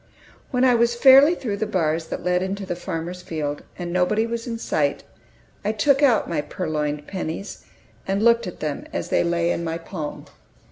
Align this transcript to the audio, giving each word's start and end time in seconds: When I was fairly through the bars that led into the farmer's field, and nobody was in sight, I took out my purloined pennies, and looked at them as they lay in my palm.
When 0.49 0.63
I 0.65 0.73
was 0.73 0.95
fairly 0.95 1.35
through 1.35 1.57
the 1.57 1.67
bars 1.67 2.07
that 2.07 2.23
led 2.23 2.41
into 2.41 2.65
the 2.65 2.75
farmer's 2.75 3.21
field, 3.21 3.61
and 3.77 3.93
nobody 3.93 4.25
was 4.25 4.47
in 4.47 4.57
sight, 4.57 5.03
I 5.63 5.73
took 5.73 6.01
out 6.01 6.27
my 6.27 6.41
purloined 6.41 7.05
pennies, 7.05 7.65
and 8.07 8.23
looked 8.25 8.47
at 8.47 8.61
them 8.61 8.87
as 8.91 9.09
they 9.09 9.23
lay 9.23 9.51
in 9.51 9.63
my 9.63 9.77
palm. 9.77 10.25